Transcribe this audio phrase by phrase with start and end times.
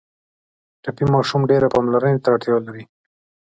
[0.83, 2.83] ټپي ماشوم ډېر پاملرنې ته اړتیا لري.